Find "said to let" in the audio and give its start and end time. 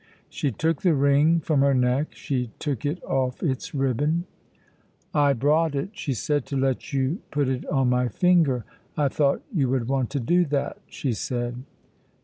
6.15-6.91